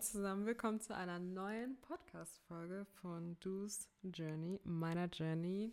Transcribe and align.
Zusammen, 0.00 0.46
willkommen 0.46 0.80
zu 0.80 0.96
einer 0.96 1.18
neuen 1.18 1.76
Podcast-Folge 1.82 2.86
von 3.02 3.36
Do's 3.40 3.90
Journey, 4.02 4.58
meiner 4.64 5.04
Journey. 5.04 5.70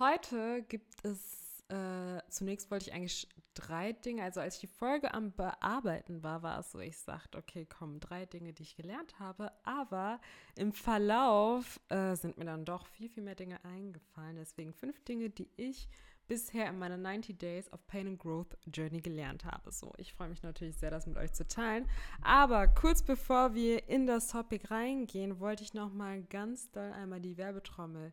Heute 0.00 0.64
gibt 0.64 1.04
es, 1.04 1.62
äh, 1.68 2.20
zunächst 2.28 2.72
wollte 2.72 2.88
ich 2.88 2.92
eigentlich 2.92 3.28
drei 3.54 3.92
Dinge, 3.92 4.24
also 4.24 4.40
als 4.40 4.56
ich 4.56 4.62
die 4.62 4.66
Folge 4.66 5.14
am 5.14 5.32
Bearbeiten 5.32 6.24
war, 6.24 6.42
war 6.42 6.58
es 6.58 6.72
so, 6.72 6.80
ich 6.80 6.98
sagte, 6.98 7.38
okay, 7.38 7.66
komm, 7.66 8.00
drei 8.00 8.26
Dinge, 8.26 8.52
die 8.52 8.64
ich 8.64 8.74
gelernt 8.74 9.20
habe, 9.20 9.52
aber 9.62 10.20
im 10.56 10.72
Verlauf 10.72 11.80
äh, 11.88 12.16
sind 12.16 12.38
mir 12.38 12.46
dann 12.46 12.64
doch 12.64 12.84
viel, 12.86 13.08
viel 13.08 13.22
mehr 13.22 13.36
Dinge 13.36 13.64
eingefallen. 13.64 14.36
Deswegen 14.36 14.74
fünf 14.74 15.04
Dinge, 15.04 15.30
die 15.30 15.48
ich 15.56 15.88
bisher 16.28 16.68
in 16.68 16.78
meiner 16.78 16.96
90 16.96 17.38
Days 17.38 17.72
of 17.72 17.86
Pain 17.86 18.06
and 18.06 18.18
Growth 18.18 18.56
Journey 18.66 19.00
gelernt 19.00 19.44
habe. 19.44 19.72
So, 19.72 19.92
ich 19.96 20.12
freue 20.12 20.28
mich 20.28 20.42
natürlich 20.42 20.76
sehr, 20.76 20.90
das 20.90 21.06
mit 21.06 21.16
euch 21.16 21.32
zu 21.32 21.46
teilen. 21.46 21.88
Aber 22.22 22.68
kurz 22.68 23.02
bevor 23.02 23.54
wir 23.54 23.88
in 23.88 24.06
das 24.06 24.28
Topic 24.28 24.66
reingehen, 24.68 25.40
wollte 25.40 25.62
ich 25.62 25.74
noch 25.74 25.92
mal 25.92 26.22
ganz 26.22 26.70
doll 26.70 26.92
einmal 26.92 27.20
die 27.20 27.36
Werbetrommel 27.36 28.12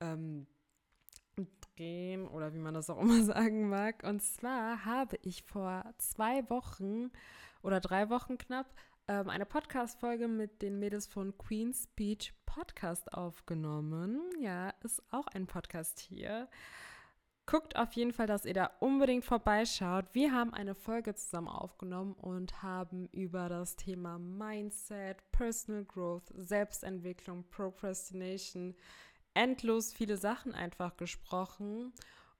ähm, 0.00 0.46
drehen 1.76 2.26
oder 2.26 2.54
wie 2.54 2.58
man 2.58 2.74
das 2.74 2.90
auch 2.90 3.00
immer 3.00 3.22
sagen 3.24 3.68
mag. 3.68 4.02
Und 4.04 4.22
zwar 4.22 4.84
habe 4.84 5.18
ich 5.22 5.42
vor 5.42 5.84
zwei 5.98 6.48
Wochen 6.50 7.10
oder 7.62 7.80
drei 7.80 8.10
Wochen 8.10 8.38
knapp 8.38 8.66
ähm, 9.08 9.28
eine 9.28 9.46
Podcast-Folge 9.46 10.28
mit 10.28 10.62
den 10.62 10.78
Mädels 10.78 11.06
von 11.06 11.36
Queen's 11.36 11.88
Beach 11.94 12.32
Podcast 12.46 13.12
aufgenommen. 13.12 14.20
Ja, 14.40 14.70
ist 14.82 15.02
auch 15.10 15.26
ein 15.28 15.46
Podcast 15.46 15.98
hier. 15.98 16.48
Guckt 17.46 17.76
auf 17.76 17.92
jeden 17.92 18.12
Fall, 18.12 18.26
dass 18.26 18.46
ihr 18.46 18.54
da 18.54 18.70
unbedingt 18.80 19.24
vorbeischaut. 19.24 20.06
Wir 20.12 20.32
haben 20.32 20.54
eine 20.54 20.74
Folge 20.74 21.14
zusammen 21.14 21.48
aufgenommen 21.48 22.14
und 22.14 22.62
haben 22.62 23.06
über 23.12 23.50
das 23.50 23.76
Thema 23.76 24.18
Mindset, 24.18 25.18
Personal 25.30 25.84
Growth, 25.84 26.32
Selbstentwicklung, 26.34 27.44
Procrastination, 27.50 28.74
endlos 29.34 29.92
viele 29.92 30.16
Sachen 30.16 30.54
einfach 30.54 30.96
gesprochen. 30.96 31.92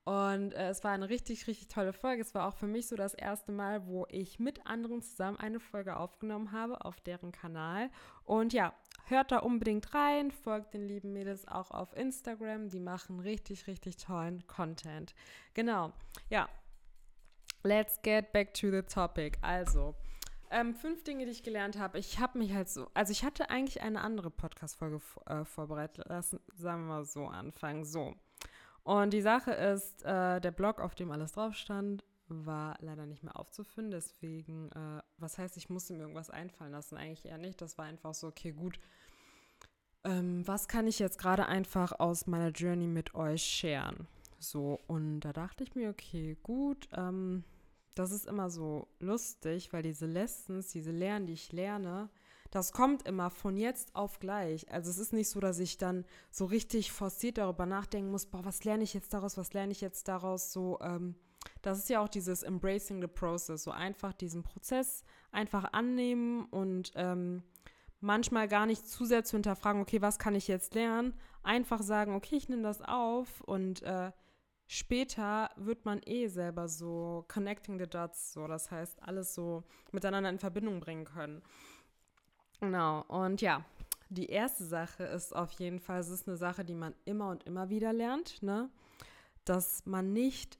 Und 0.05 0.53
äh, 0.53 0.69
es 0.69 0.85
war 0.85 0.93
eine 0.93 1.09
richtig, 1.09 1.47
richtig 1.47 1.69
tolle 1.69 1.95
Folge. 1.95 2.21
Es 2.21 2.35
war 2.35 2.47
auch 2.47 2.55
für 2.55 2.67
mich 2.67 2.89
so 2.89 2.97
das 2.97 3.15
erste 3.15 3.53
Mal, 3.53 3.87
wo 3.87 4.07
ich 4.11 4.39
mit 4.39 4.67
anderen 4.67 5.01
zusammen 5.01 5.39
eine 5.39 5.61
Folge 5.61 5.97
aufgenommen 5.97 6.53
habe 6.53 6.85
auf 6.85 7.01
deren 7.01 7.33
Kanal. 7.33 7.91
Und 8.25 8.53
ja, 8.53 8.75
hört 9.07 9.33
da 9.33 9.39
unbedingt 9.39 9.95
rein, 9.95 10.31
folgt 10.31 10.75
den 10.75 10.87
lieben 10.87 11.15
Mädels 11.15 11.49
auch 11.49 11.71
auf 11.71 11.97
Instagram. 11.97 12.69
Die 12.69 12.81
machen 12.81 13.19
richtig, 13.21 13.67
richtig 13.67 13.97
tollen 13.97 14.47
Content. 14.47 15.15
Genau. 15.55 15.93
Ja. 16.29 16.49
Let's 17.63 18.01
get 18.03 18.31
back 18.33 18.53
to 18.53 18.71
the 18.71 18.83
topic. 18.83 19.39
Also, 19.41 19.95
ähm, 20.51 20.75
fünf 20.75 21.03
Dinge, 21.03 21.25
die 21.25 21.31
ich 21.31 21.43
gelernt 21.43 21.79
habe. 21.79 21.99
Ich 21.99 22.19
habe 22.21 22.39
mich 22.39 22.53
halt 22.53 22.69
so, 22.69 22.89
also 22.93 23.11
ich 23.11 23.25
hatte 23.25 23.49
eigentlich 23.49 23.83
eine 23.83 24.03
andere 24.03 24.31
Podcast-Folge 24.31 25.01
äh, 25.27 25.47
vorbereitet. 25.47 26.07
Lassen, 26.09 26.41
sagen 26.55 26.83
wir 26.83 26.97
mal 26.97 27.05
so 27.07 27.27
anfangen. 27.27 27.87
So. 27.87 28.15
Und 28.85 29.13
die 29.13 29.23
Sache 29.23 29.53
ist, 29.53 30.05
äh, 30.05 30.41
der 30.41 30.51
Blog, 30.51 30.81
auf 30.81 30.95
dem 30.95 31.11
alles 31.11 31.33
drauf 31.33 31.55
stand, 31.55 32.05
war 32.29 32.77
leider 32.81 33.07
nicht 33.07 33.23
mehr 33.23 33.39
aufzufinden. 33.39 33.91
Deswegen, 33.91 34.71
äh, 34.73 35.03
was 35.19 35.39
heißt, 35.39 35.57
ich 35.57 35.71
musste 35.71 35.95
mir 35.95 36.01
irgendwas 36.01 36.31
einfallen 36.31 36.73
lassen? 36.73 36.97
Eigentlich 36.97 37.25
eher 37.25 37.39
nicht. 37.39 37.61
Das 37.61 37.79
war 37.79 37.87
einfach 37.87 38.15
so, 38.15 38.29
okay, 38.29 38.53
gut. 38.53 38.79
Ähm, 40.05 40.47
was 40.47 40.69
kann 40.69 40.87
ich 40.87 40.99
jetzt 40.99 41.19
gerade 41.19 41.47
einfach 41.47 41.99
aus 41.99 42.27
meiner 42.27 42.51
Journey 42.51 42.87
mit 42.87 43.15
euch 43.15 43.43
sharen? 43.43 44.07
So, 44.39 44.81
und 44.87 45.21
da 45.21 45.33
dachte 45.33 45.65
ich 45.65 45.75
mir, 45.75 45.89
okay, 45.89 46.37
gut, 46.43 46.89
ähm, 46.93 47.45
das 47.95 48.11
ist 48.11 48.27
immer 48.27 48.51
so 48.51 48.89
lustig, 49.01 49.73
weil 49.73 49.83
diese 49.83 50.07
Lessons, 50.07 50.69
diese 50.69 50.91
Lernen, 50.91 51.27
die 51.27 51.33
ich 51.33 51.53
lerne, 51.53 52.11
das 52.55 52.71
kommt 52.71 53.03
immer 53.09 53.31
von 53.31 53.57
jetzt 53.57 53.97
auf 53.97 54.21
gleich. 54.21 54.71
Also 54.71 54.89
es 54.89 54.99
ist 54.99 55.13
nicht 55.13 55.29
so, 55.29 55.41
dass 55.41 55.59
ich 55.59 55.77
dann 55.77 56.05
so 56.31 56.45
richtig 56.45 56.93
forciert 56.93 57.39
darüber 57.39 57.67
nachdenken 57.67 58.13
muss, 58.13 58.27
boah, 58.27 58.45
was 58.45 58.63
lerne 58.63 58.85
ich 58.85 58.95
jetzt 58.95 59.13
daraus, 59.13 59.37
was 59.37 59.53
lerne 59.55 59.73
ich 59.73 59.81
jetzt 59.81 60.07
daraus, 60.07 60.53
so, 60.53 60.79
ähm, 60.81 61.17
das 61.63 61.79
ist 61.79 61.89
ja 61.89 62.01
auch 62.01 62.09
dieses 62.09 62.45
Embracing 62.45 63.01
the 63.01 63.09
Process, 63.09 63.65
so 63.65 63.73
einfach 63.73 64.13
diesen 64.13 64.45
Prozess 64.45 65.03
einfach 65.33 65.73
annehmen 65.73 66.45
und 66.45 66.93
ähm, 66.95 67.43
manchmal 67.99 68.47
gar 68.47 68.67
nicht 68.67 68.87
zu 68.87 69.05
sehr 69.05 69.25
zu 69.25 69.35
hinterfragen, 69.35 69.83
okay, 69.83 70.01
was 70.01 70.21
kann 70.21 70.37
ich 70.37 70.47
jetzt 70.47 70.77
lernen? 70.77 71.13
Einfach 71.43 71.83
sagen, 71.83 72.15
okay, 72.15 72.37
ich 72.37 72.49
nehme 72.49 72.63
das 72.63 72.83
auf 72.83 73.41
und 73.41 73.83
äh, 73.83 74.13
später 74.69 75.51
wird 75.57 75.87
man 75.87 76.01
eh 76.07 76.29
selber 76.29 76.69
so 76.69 77.25
connecting 77.27 77.81
the 77.81 77.89
dots, 77.89 78.33
so 78.33 78.47
das 78.47 78.71
heißt, 78.71 79.03
alles 79.03 79.35
so 79.35 79.65
miteinander 79.91 80.31
in 80.31 80.39
Verbindung 80.39 80.79
bringen 80.79 81.05
können. 81.05 81.43
Genau, 82.61 83.03
und 83.09 83.41
ja, 83.41 83.65
die 84.09 84.27
erste 84.27 84.65
Sache 84.65 85.05
ist 85.05 85.35
auf 85.35 85.51
jeden 85.53 85.81
Fall, 85.81 86.01
es 86.01 86.09
ist 86.09 86.29
eine 86.29 86.37
Sache, 86.37 86.65
die 86.65 86.75
man 86.75 86.95
immer 87.05 87.31
und 87.31 87.45
immer 87.45 87.69
wieder 87.69 87.93
lernt, 87.93 88.43
ne? 88.43 88.71
dass 89.45 89.85
man 89.87 90.13
nicht 90.13 90.59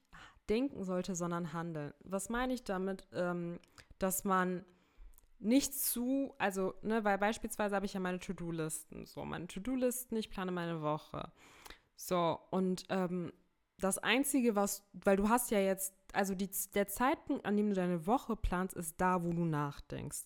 denken 0.49 0.85
sollte, 0.85 1.15
sondern 1.15 1.53
handeln. 1.53 1.95
Was 2.01 2.29
meine 2.29 2.53
ich 2.53 2.65
damit? 2.65 3.07
Ähm, 3.13 3.59
dass 3.99 4.25
man 4.25 4.65
nicht 5.39 5.75
zu, 5.75 6.35
also, 6.39 6.75
ne, 6.83 7.05
weil 7.05 7.19
beispielsweise 7.19 7.75
habe 7.77 7.87
ich 7.87 7.95
ja 7.95 8.01
meine 8.01 8.19
To-Do-Listen, 8.19 9.07
so, 9.07 9.25
meine 9.25 9.47
To-Do-Listen, 9.47 10.17
ich 10.17 10.31
plane 10.31 10.53
meine 10.53 10.83
Woche. 10.83 11.31
So, 11.97 12.39
und 12.51 12.85
ähm, 12.89 13.33
das 13.79 13.99
Einzige, 13.99 14.57
was, 14.57 14.87
weil 14.93 15.17
du 15.17 15.29
hast 15.29 15.51
ja 15.51 15.59
jetzt, 15.59 15.95
also 16.13 16.35
die, 16.35 16.49
der 16.75 16.89
Zeitpunkt, 16.89 17.45
an 17.45 17.57
dem 17.57 17.69
du 17.69 17.75
deine 17.75 18.07
Woche 18.07 18.37
planst, 18.37 18.75
ist 18.75 19.01
da, 19.01 19.23
wo 19.23 19.33
du 19.33 19.45
nachdenkst. 19.45 20.25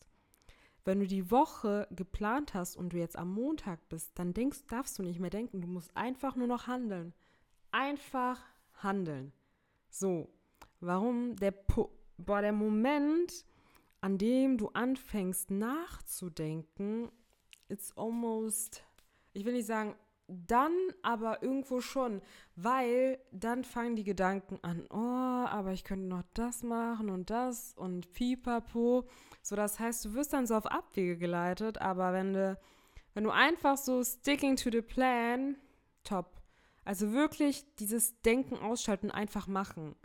Wenn 0.88 1.00
du 1.00 1.06
die 1.06 1.30
Woche 1.30 1.86
geplant 1.90 2.54
hast 2.54 2.74
und 2.74 2.94
du 2.94 2.96
jetzt 2.96 3.18
am 3.18 3.34
Montag 3.34 3.90
bist, 3.90 4.18
dann 4.18 4.32
denkst, 4.32 4.60
darfst 4.68 4.98
du 4.98 5.02
nicht 5.02 5.20
mehr 5.20 5.28
denken. 5.28 5.60
Du 5.60 5.68
musst 5.68 5.94
einfach 5.94 6.34
nur 6.34 6.46
noch 6.46 6.66
handeln. 6.66 7.12
Einfach 7.72 8.42
handeln. 8.82 9.34
So, 9.90 10.30
warum? 10.80 11.36
Der, 11.36 11.52
boah, 12.16 12.40
der 12.40 12.54
Moment, 12.54 13.44
an 14.00 14.16
dem 14.16 14.56
du 14.56 14.68
anfängst 14.68 15.50
nachzudenken, 15.50 17.12
it's 17.68 17.94
almost, 17.94 18.82
ich 19.34 19.44
will 19.44 19.52
nicht 19.52 19.66
sagen 19.66 19.94
dann 20.28 20.72
aber 21.02 21.42
irgendwo 21.42 21.80
schon, 21.80 22.20
weil 22.54 23.18
dann 23.32 23.64
fangen 23.64 23.96
die 23.96 24.04
Gedanken 24.04 24.58
an, 24.62 24.86
oh, 24.90 25.48
aber 25.48 25.72
ich 25.72 25.84
könnte 25.84 26.06
noch 26.06 26.22
das 26.34 26.62
machen 26.62 27.08
und 27.08 27.30
das 27.30 27.72
und 27.74 28.12
pipapo. 28.12 29.08
So, 29.42 29.56
das 29.56 29.78
heißt, 29.80 30.04
du 30.04 30.14
wirst 30.14 30.34
dann 30.34 30.46
so 30.46 30.54
auf 30.54 30.66
Abwege 30.66 31.16
geleitet, 31.16 31.80
aber 31.80 32.12
wenn 32.12 32.34
du, 32.34 32.58
wenn 33.14 33.24
du 33.24 33.30
einfach 33.30 33.78
so 33.78 34.04
sticking 34.04 34.56
to 34.56 34.70
the 34.70 34.82
plan, 34.82 35.56
top. 36.04 36.42
Also 36.84 37.12
wirklich 37.12 37.64
dieses 37.76 38.20
Denken 38.22 38.56
ausschalten, 38.56 39.10
einfach 39.10 39.46
machen. 39.46 39.96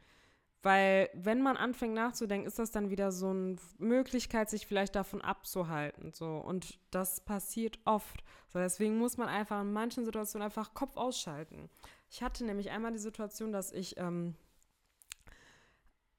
Weil 0.63 1.09
wenn 1.13 1.41
man 1.41 1.57
anfängt 1.57 1.93
nachzudenken, 1.93 2.47
ist 2.47 2.57
das 2.57 2.71
dann 2.71 2.89
wieder 2.89 3.11
so 3.11 3.29
eine 3.29 3.57
Möglichkeit, 3.79 4.49
sich 4.49 4.65
vielleicht 4.65 4.95
davon 4.95 5.21
abzuhalten. 5.21 6.11
So. 6.13 6.37
Und 6.37 6.79
das 6.89 7.19
passiert 7.19 7.79
oft. 7.83 8.23
So, 8.47 8.59
deswegen 8.59 8.97
muss 8.97 9.17
man 9.17 9.27
einfach 9.27 9.61
in 9.61 9.73
manchen 9.73 10.05
Situationen 10.05 10.45
einfach 10.45 10.73
Kopf 10.73 10.95
ausschalten. 10.95 11.69
Ich 12.09 12.23
hatte 12.23 12.45
nämlich 12.45 12.71
einmal 12.71 12.93
die 12.93 12.97
Situation, 12.97 13.51
dass 13.51 13.73
ich 13.73 13.97
ähm, 13.97 14.35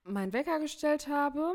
meinen 0.05 0.35
Wecker 0.35 0.61
gestellt 0.61 1.09
habe. 1.09 1.55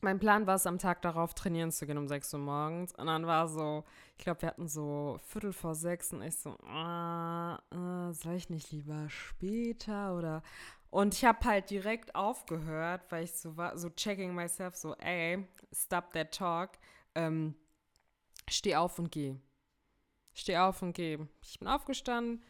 Mein 0.00 0.20
Plan 0.20 0.46
war 0.46 0.54
es, 0.54 0.66
am 0.66 0.78
Tag 0.78 1.02
darauf 1.02 1.34
trainieren 1.34 1.72
zu 1.72 1.84
gehen 1.84 1.98
um 1.98 2.06
6 2.06 2.32
Uhr 2.34 2.40
morgens. 2.40 2.94
Und 2.94 3.06
dann 3.08 3.26
war 3.26 3.48
so, 3.48 3.84
ich 4.16 4.24
glaube, 4.24 4.42
wir 4.42 4.48
hatten 4.48 4.68
so 4.68 5.18
Viertel 5.26 5.52
vor 5.52 5.74
sechs 5.74 6.12
und 6.12 6.22
ich 6.22 6.36
so, 6.36 6.50
ah, 6.68 7.58
äh, 7.72 8.12
soll 8.12 8.34
ich 8.34 8.48
nicht 8.48 8.70
lieber 8.70 9.10
später 9.10 10.16
oder 10.16 10.42
und 10.90 11.14
ich 11.14 11.24
habe 11.24 11.44
halt 11.44 11.70
direkt 11.70 12.14
aufgehört, 12.14 13.02
weil 13.10 13.24
ich 13.24 13.32
so 13.32 13.56
war, 13.56 13.76
so 13.76 13.90
checking 13.90 14.34
myself, 14.34 14.74
so, 14.74 14.94
ey, 14.96 15.46
stop 15.72 16.12
that 16.12 16.32
talk. 16.32 16.78
Ähm, 17.14 17.54
steh 18.48 18.76
auf 18.76 18.98
und 18.98 19.12
geh. 19.12 19.36
Steh 20.32 20.56
auf 20.56 20.80
und 20.82 20.94
geh. 20.94 21.18
Ich 21.42 21.58
bin 21.58 21.68
aufgestanden, 21.68 22.42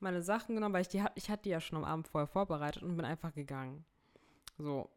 meine 0.00 0.22
Sachen 0.22 0.54
genommen, 0.54 0.74
weil 0.74 0.82
ich 0.82 0.88
die 0.88 1.02
ich 1.14 1.30
hatte 1.30 1.44
die 1.44 1.50
ja 1.50 1.60
schon 1.60 1.78
am 1.78 1.84
Abend 1.84 2.08
vorher 2.08 2.26
vorbereitet 2.26 2.82
und 2.82 2.96
bin 2.96 3.06
einfach 3.06 3.32
gegangen. 3.34 3.84
So. 4.58 4.90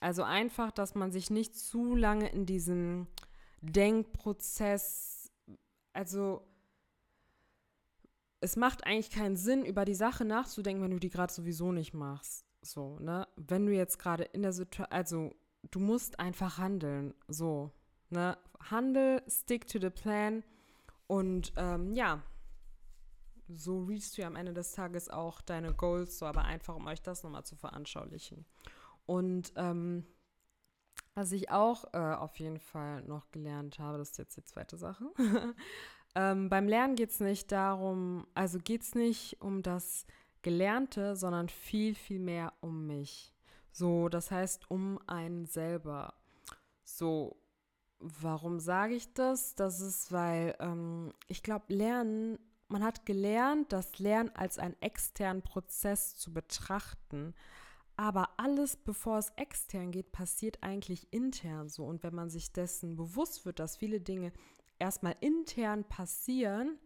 Also 0.00 0.22
einfach, 0.22 0.70
dass 0.70 0.94
man 0.94 1.12
sich 1.12 1.30
nicht 1.30 1.56
zu 1.56 1.94
lange 1.94 2.28
in 2.28 2.44
diesem 2.44 3.06
Denkprozess, 3.62 5.30
also 5.94 6.46
es 8.44 8.56
macht 8.56 8.86
eigentlich 8.86 9.10
keinen 9.10 9.36
Sinn, 9.36 9.64
über 9.64 9.86
die 9.86 9.94
Sache 9.94 10.26
nachzudenken, 10.26 10.82
wenn 10.82 10.90
du 10.90 10.98
die 10.98 11.08
gerade 11.08 11.32
sowieso 11.32 11.72
nicht 11.72 11.94
machst. 11.94 12.44
So, 12.60 12.98
ne? 12.98 13.26
Wenn 13.36 13.64
du 13.64 13.72
jetzt 13.72 13.98
gerade 13.98 14.24
in 14.24 14.42
der 14.42 14.52
Situation, 14.52 14.92
also 14.92 15.34
du 15.70 15.80
musst 15.80 16.20
einfach 16.20 16.58
handeln. 16.58 17.14
So, 17.26 17.72
ne? 18.10 18.36
Handel, 18.70 19.22
stick 19.28 19.66
to 19.66 19.78
the 19.80 19.88
plan 19.88 20.44
und 21.06 21.54
ähm, 21.56 21.94
ja, 21.94 22.22
so 23.48 23.84
reachst 23.84 24.16
du 24.16 24.22
ja 24.22 24.28
am 24.28 24.36
Ende 24.36 24.52
des 24.52 24.72
Tages 24.72 25.08
auch 25.08 25.40
deine 25.40 25.72
Goals, 25.72 26.18
so 26.18 26.26
aber 26.26 26.44
einfach, 26.44 26.76
um 26.76 26.86
euch 26.86 27.00
das 27.00 27.22
nochmal 27.22 27.44
zu 27.44 27.56
veranschaulichen. 27.56 28.44
Und 29.06 29.52
ähm, 29.56 30.06
Was 31.14 31.32
ich 31.32 31.50
auch 31.50 31.84
äh, 31.94 31.98
auf 31.98 32.38
jeden 32.38 32.58
Fall 32.58 33.02
noch 33.02 33.30
gelernt 33.30 33.78
habe, 33.78 33.98
das 33.98 34.10
ist 34.10 34.18
jetzt 34.18 34.36
die 34.36 34.44
zweite 34.44 34.76
Sache. 34.76 35.04
ähm, 36.14 36.48
beim 36.48 36.68
Lernen 36.68 36.94
geht 36.96 37.10
es 37.10 37.20
nicht 37.20 37.50
darum, 37.52 38.26
also 38.34 38.58
geht 38.58 38.82
es 38.82 38.94
nicht 38.94 39.40
um 39.40 39.62
das 39.62 40.06
Gelernte, 40.42 41.16
sondern 41.16 41.48
viel, 41.48 41.94
viel 41.94 42.20
mehr 42.20 42.52
um 42.60 42.86
mich. 42.86 43.34
So, 43.72 44.08
das 44.08 44.30
heißt 44.30 44.70
um 44.70 45.00
einen 45.06 45.46
selber. 45.46 46.14
So, 46.84 47.36
warum 47.98 48.60
sage 48.60 48.94
ich 48.94 49.12
das? 49.14 49.54
Das 49.54 49.80
ist, 49.80 50.12
weil 50.12 50.54
ähm, 50.60 51.12
ich 51.26 51.42
glaube, 51.42 51.74
Lernen, 51.74 52.38
man 52.68 52.84
hat 52.84 53.06
gelernt, 53.06 53.72
das 53.72 53.98
Lernen 53.98 54.30
als 54.34 54.58
einen 54.58 54.80
externen 54.80 55.42
Prozess 55.42 56.16
zu 56.16 56.32
betrachten. 56.32 57.34
Aber 57.96 58.30
alles, 58.36 58.76
bevor 58.76 59.18
es 59.18 59.30
extern 59.36 59.92
geht, 59.92 60.12
passiert 60.12 60.62
eigentlich 60.62 61.12
intern 61.12 61.68
so. 61.68 61.84
Und 61.84 62.02
wenn 62.02 62.14
man 62.14 62.28
sich 62.28 62.52
dessen 62.52 62.96
bewusst 62.96 63.46
wird, 63.46 63.58
dass 63.58 63.76
viele 63.76 64.00
Dinge 64.00 64.32
erstmal 64.84 65.16
intern 65.20 65.84
passieren, 65.84 66.78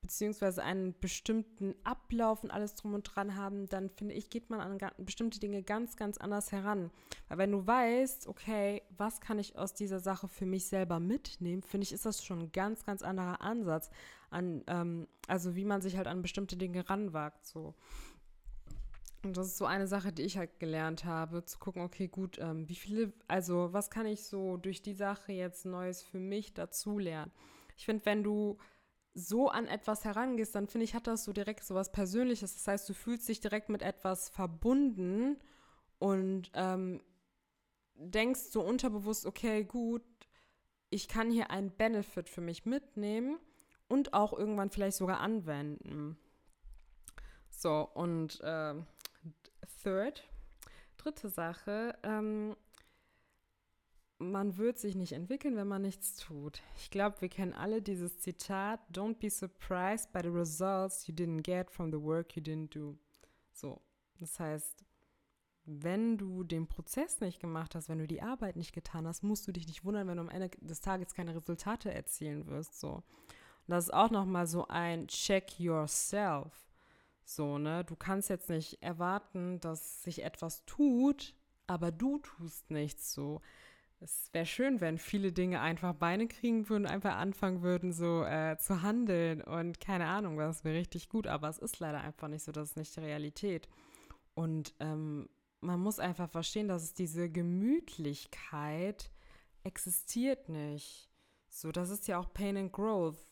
beziehungsweise 0.00 0.62
einen 0.62 0.98
bestimmten 1.00 1.74
Ablauf 1.84 2.42
und 2.42 2.50
alles 2.50 2.74
drum 2.74 2.94
und 2.94 3.04
dran 3.04 3.36
haben, 3.36 3.68
dann 3.68 3.88
finde 3.88 4.14
ich, 4.14 4.28
geht 4.28 4.50
man 4.50 4.60
an 4.60 4.78
bestimmte 4.98 5.40
Dinge 5.40 5.62
ganz, 5.62 5.96
ganz 5.96 6.18
anders 6.18 6.52
heran. 6.52 6.90
Weil 7.28 7.38
wenn 7.38 7.52
du 7.52 7.66
weißt, 7.66 8.26
okay, 8.26 8.82
was 8.96 9.20
kann 9.20 9.38
ich 9.38 9.56
aus 9.58 9.72
dieser 9.74 10.00
Sache 10.00 10.28
für 10.28 10.46
mich 10.46 10.66
selber 10.66 11.00
mitnehmen, 11.00 11.62
finde 11.62 11.84
ich, 11.84 11.92
ist 11.92 12.04
das 12.04 12.24
schon 12.24 12.40
ein 12.40 12.52
ganz, 12.52 12.84
ganz 12.84 13.02
anderer 13.02 13.40
Ansatz 13.40 13.90
an, 14.30 14.62
ähm, 14.66 15.06
also 15.26 15.54
wie 15.56 15.64
man 15.64 15.80
sich 15.80 15.96
halt 15.96 16.06
an 16.06 16.22
bestimmte 16.22 16.56
Dinge 16.56 16.88
ranwagt, 16.88 17.46
so. 17.46 17.74
Und 19.24 19.36
das 19.36 19.46
ist 19.46 19.58
so 19.58 19.64
eine 19.64 19.86
Sache, 19.86 20.12
die 20.12 20.22
ich 20.22 20.36
halt 20.36 20.60
gelernt 20.60 21.04
habe, 21.04 21.44
zu 21.44 21.58
gucken, 21.58 21.82
okay, 21.82 22.08
gut, 22.08 22.38
ähm, 22.38 22.68
wie 22.68 22.74
viele, 22.74 23.12
also 23.26 23.72
was 23.72 23.90
kann 23.90 24.06
ich 24.06 24.24
so 24.24 24.56
durch 24.56 24.82
die 24.82 24.94
Sache 24.94 25.32
jetzt 25.32 25.64
Neues 25.64 26.02
für 26.02 26.18
mich 26.18 26.52
dazulernen? 26.52 27.32
Ich 27.76 27.86
finde, 27.86 28.04
wenn 28.06 28.22
du 28.22 28.58
so 29.14 29.48
an 29.48 29.66
etwas 29.66 30.04
herangehst, 30.04 30.54
dann 30.54 30.66
finde 30.66 30.84
ich, 30.84 30.94
hat 30.94 31.06
das 31.06 31.24
so 31.24 31.32
direkt 31.32 31.64
so 31.64 31.74
was 31.74 31.92
Persönliches. 31.92 32.54
Das 32.54 32.66
heißt, 32.66 32.88
du 32.88 32.94
fühlst 32.94 33.28
dich 33.28 33.40
direkt 33.40 33.68
mit 33.68 33.82
etwas 33.82 34.28
verbunden 34.28 35.38
und 35.98 36.50
ähm, 36.54 37.00
denkst 37.94 38.50
so 38.50 38.60
unterbewusst, 38.62 39.24
okay, 39.24 39.64
gut, 39.64 40.02
ich 40.90 41.08
kann 41.08 41.30
hier 41.30 41.50
einen 41.50 41.70
Benefit 41.70 42.28
für 42.28 42.40
mich 42.40 42.66
mitnehmen 42.66 43.38
und 43.88 44.14
auch 44.14 44.32
irgendwann 44.32 44.70
vielleicht 44.70 44.96
sogar 44.96 45.20
anwenden. 45.20 46.18
So, 47.50 47.88
und 47.94 48.40
äh, 48.42 48.74
Third, 49.84 50.26
dritte 50.96 51.28
Sache, 51.28 51.96
ähm, 52.02 52.56
man 54.18 54.56
wird 54.56 54.78
sich 54.78 54.94
nicht 54.94 55.12
entwickeln, 55.12 55.56
wenn 55.56 55.68
man 55.68 55.82
nichts 55.82 56.16
tut. 56.16 56.62
Ich 56.76 56.90
glaube, 56.90 57.20
wir 57.20 57.28
kennen 57.28 57.52
alle 57.52 57.82
dieses 57.82 58.18
Zitat, 58.18 58.80
don't 58.90 59.18
be 59.18 59.28
surprised 59.28 60.10
by 60.12 60.20
the 60.22 60.28
results 60.28 61.06
you 61.06 61.14
didn't 61.14 61.42
get 61.42 61.70
from 61.70 61.92
the 61.92 62.00
work 62.00 62.34
you 62.34 62.42
didn't 62.42 62.72
do. 62.72 62.96
So, 63.52 63.82
das 64.18 64.40
heißt, 64.40 64.84
wenn 65.66 66.18
du 66.18 66.44
den 66.44 66.66
Prozess 66.66 67.20
nicht 67.20 67.40
gemacht 67.40 67.74
hast, 67.74 67.88
wenn 67.88 67.98
du 67.98 68.06
die 68.06 68.22
Arbeit 68.22 68.56
nicht 68.56 68.72
getan 68.72 69.06
hast, 69.06 69.22
musst 69.22 69.46
du 69.46 69.52
dich 69.52 69.66
nicht 69.66 69.84
wundern, 69.84 70.08
wenn 70.08 70.16
du 70.16 70.22
am 70.22 70.30
Ende 70.30 70.50
des 70.60 70.80
Tages 70.80 71.14
keine 71.14 71.34
Resultate 71.34 71.92
erzielen 71.92 72.46
wirst. 72.46 72.80
So. 72.80 72.96
Und 72.96 73.04
das 73.68 73.84
ist 73.84 73.94
auch 73.94 74.10
nochmal 74.10 74.46
so 74.46 74.66
ein 74.68 75.08
Check 75.08 75.58
yourself. 75.58 76.73
So, 77.24 77.58
ne? 77.58 77.84
Du 77.84 77.96
kannst 77.96 78.28
jetzt 78.28 78.50
nicht 78.50 78.82
erwarten, 78.82 79.60
dass 79.60 80.02
sich 80.02 80.22
etwas 80.22 80.64
tut, 80.66 81.34
aber 81.66 81.90
du 81.90 82.18
tust 82.18 82.70
nichts 82.70 83.12
so. 83.12 83.40
Es 84.00 84.28
wäre 84.32 84.44
schön, 84.44 84.82
wenn 84.82 84.98
viele 84.98 85.32
Dinge 85.32 85.60
einfach 85.60 85.94
Beine 85.94 86.28
kriegen 86.28 86.68
würden, 86.68 86.86
einfach 86.86 87.14
anfangen 87.14 87.62
würden, 87.62 87.92
so 87.92 88.22
äh, 88.24 88.58
zu 88.58 88.82
handeln 88.82 89.40
und 89.40 89.80
keine 89.80 90.06
Ahnung, 90.06 90.36
das 90.36 90.62
wäre 90.62 90.76
richtig 90.76 91.08
gut, 91.08 91.26
aber 91.26 91.48
es 91.48 91.58
ist 91.58 91.78
leider 91.78 92.02
einfach 92.02 92.28
nicht 92.28 92.44
so, 92.44 92.52
das 92.52 92.70
ist 92.70 92.76
nicht 92.76 92.94
die 92.96 93.00
Realität. 93.00 93.68
Und 94.34 94.74
ähm, 94.80 95.30
man 95.60 95.80
muss 95.80 95.98
einfach 95.98 96.28
verstehen, 96.28 96.68
dass 96.68 96.82
es 96.82 96.92
diese 96.92 97.30
Gemütlichkeit 97.30 99.10
existiert 99.62 100.50
nicht. 100.50 101.08
So, 101.48 101.72
das 101.72 101.88
ist 101.88 102.06
ja 102.06 102.18
auch 102.18 102.34
Pain 102.34 102.58
and 102.58 102.72
Growth. 102.72 103.30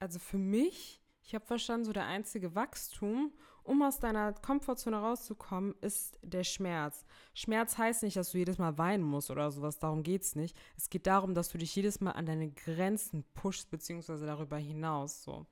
Also 0.00 0.18
für 0.18 0.38
mich 0.38 0.99
ich 1.30 1.34
habe 1.36 1.46
verstanden, 1.46 1.84
so 1.84 1.92
der 1.92 2.06
einzige 2.06 2.56
Wachstum, 2.56 3.32
um 3.62 3.82
aus 3.82 4.00
deiner 4.00 4.32
Komfortzone 4.32 4.96
rauszukommen, 4.96 5.76
ist 5.80 6.18
der 6.24 6.42
Schmerz. 6.42 7.04
Schmerz 7.34 7.78
heißt 7.78 8.02
nicht, 8.02 8.16
dass 8.16 8.32
du 8.32 8.38
jedes 8.38 8.58
Mal 8.58 8.76
weinen 8.78 9.04
musst 9.04 9.30
oder 9.30 9.48
sowas, 9.52 9.78
darum 9.78 10.02
geht 10.02 10.22
es 10.22 10.34
nicht. 10.34 10.56
Es 10.76 10.90
geht 10.90 11.06
darum, 11.06 11.32
dass 11.32 11.48
du 11.50 11.58
dich 11.58 11.76
jedes 11.76 12.00
Mal 12.00 12.10
an 12.10 12.26
deine 12.26 12.50
Grenzen 12.50 13.22
pushst, 13.34 13.70
beziehungsweise 13.70 14.26
darüber 14.26 14.56
hinaus 14.56 15.22
so. 15.22 15.46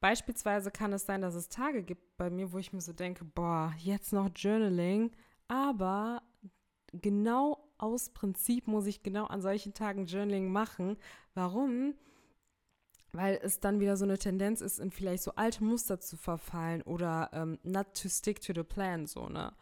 Beispielsweise 0.00 0.72
kann 0.72 0.92
es 0.92 1.06
sein, 1.06 1.22
dass 1.22 1.36
es 1.36 1.48
Tage 1.48 1.84
gibt 1.84 2.16
bei 2.16 2.28
mir, 2.28 2.50
wo 2.50 2.58
ich 2.58 2.72
mir 2.72 2.80
so 2.80 2.92
denke, 2.92 3.24
boah, 3.24 3.72
jetzt 3.78 4.12
noch 4.12 4.30
Journaling, 4.34 5.12
aber 5.46 6.24
genau 6.90 7.70
aus 7.78 8.10
Prinzip 8.10 8.66
muss 8.66 8.86
ich 8.86 9.04
genau 9.04 9.26
an 9.26 9.42
solchen 9.42 9.74
Tagen 9.74 10.06
Journaling 10.06 10.50
machen. 10.50 10.96
Warum? 11.34 11.94
Weil 13.16 13.38
es 13.42 13.60
dann 13.60 13.80
wieder 13.80 13.96
so 13.96 14.04
eine 14.04 14.18
Tendenz 14.18 14.60
ist, 14.60 14.78
in 14.78 14.90
vielleicht 14.90 15.22
so 15.22 15.32
alte 15.36 15.64
Muster 15.64 16.00
zu 16.00 16.16
verfallen 16.16 16.82
oder 16.82 17.30
ähm, 17.32 17.58
not 17.62 17.94
to 18.00 18.08
stick 18.08 18.40
to 18.40 18.52
the 18.54 18.62
plan, 18.62 19.06
so, 19.06 19.28
ne? 19.28 19.52